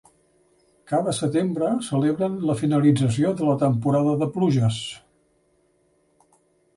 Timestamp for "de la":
3.41-3.55